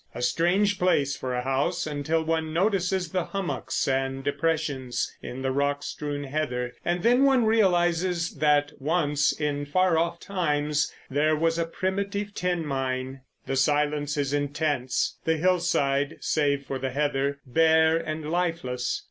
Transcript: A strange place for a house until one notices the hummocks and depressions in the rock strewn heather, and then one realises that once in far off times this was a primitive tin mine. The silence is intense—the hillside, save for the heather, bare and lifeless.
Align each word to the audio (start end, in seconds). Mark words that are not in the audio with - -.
A 0.15 0.21
strange 0.23 0.79
place 0.79 1.15
for 1.15 1.35
a 1.35 1.43
house 1.43 1.85
until 1.85 2.23
one 2.23 2.51
notices 2.51 3.11
the 3.11 3.25
hummocks 3.25 3.87
and 3.87 4.23
depressions 4.23 5.15
in 5.21 5.43
the 5.43 5.51
rock 5.51 5.83
strewn 5.83 6.23
heather, 6.23 6.73
and 6.83 7.03
then 7.03 7.23
one 7.23 7.45
realises 7.45 8.31
that 8.37 8.71
once 8.79 9.31
in 9.31 9.63
far 9.67 9.99
off 9.99 10.19
times 10.19 10.91
this 11.11 11.37
was 11.39 11.59
a 11.59 11.65
primitive 11.67 12.33
tin 12.33 12.65
mine. 12.65 13.21
The 13.45 13.55
silence 13.55 14.17
is 14.17 14.33
intense—the 14.33 15.37
hillside, 15.37 16.17
save 16.19 16.65
for 16.65 16.79
the 16.79 16.89
heather, 16.89 17.37
bare 17.45 17.95
and 17.95 18.31
lifeless. 18.31 18.99